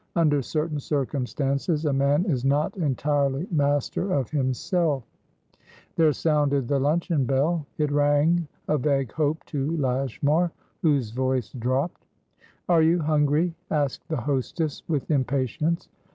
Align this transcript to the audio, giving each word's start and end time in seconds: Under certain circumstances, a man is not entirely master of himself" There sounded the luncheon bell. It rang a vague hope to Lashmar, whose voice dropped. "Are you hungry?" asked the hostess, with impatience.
Under 0.15 0.41
certain 0.41 0.79
circumstances, 0.79 1.85
a 1.85 1.93
man 1.93 2.25
is 2.25 2.43
not 2.43 2.75
entirely 2.75 3.47
master 3.51 4.11
of 4.11 4.31
himself" 4.31 5.03
There 5.95 6.11
sounded 6.11 6.67
the 6.67 6.79
luncheon 6.79 7.25
bell. 7.25 7.67
It 7.77 7.91
rang 7.91 8.47
a 8.67 8.79
vague 8.79 9.11
hope 9.11 9.45
to 9.45 9.77
Lashmar, 9.77 10.51
whose 10.81 11.11
voice 11.11 11.51
dropped. 11.51 12.07
"Are 12.67 12.81
you 12.81 12.97
hungry?" 12.97 13.53
asked 13.69 14.07
the 14.09 14.17
hostess, 14.21 14.81
with 14.87 15.11
impatience. 15.11 15.87